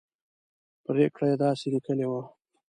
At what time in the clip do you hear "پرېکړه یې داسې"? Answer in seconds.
0.85-1.65